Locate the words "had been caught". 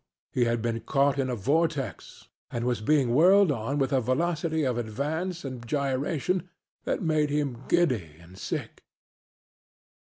0.45-1.19